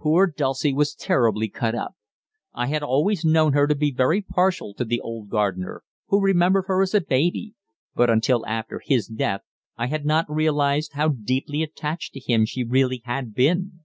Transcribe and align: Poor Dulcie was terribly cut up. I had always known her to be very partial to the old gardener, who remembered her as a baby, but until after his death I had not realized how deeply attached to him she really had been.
Poor 0.00 0.26
Dulcie 0.26 0.72
was 0.72 0.94
terribly 0.94 1.46
cut 1.46 1.74
up. 1.74 1.94
I 2.54 2.68
had 2.68 2.82
always 2.82 3.22
known 3.22 3.52
her 3.52 3.66
to 3.66 3.74
be 3.74 3.90
very 3.92 4.22
partial 4.22 4.72
to 4.72 4.82
the 4.86 4.98
old 4.98 5.28
gardener, 5.28 5.82
who 6.06 6.22
remembered 6.22 6.64
her 6.68 6.80
as 6.80 6.94
a 6.94 7.02
baby, 7.02 7.52
but 7.94 8.08
until 8.08 8.46
after 8.46 8.80
his 8.82 9.06
death 9.08 9.42
I 9.76 9.88
had 9.88 10.06
not 10.06 10.24
realized 10.30 10.94
how 10.94 11.08
deeply 11.08 11.62
attached 11.62 12.14
to 12.14 12.20
him 12.20 12.46
she 12.46 12.64
really 12.64 13.02
had 13.04 13.34
been. 13.34 13.80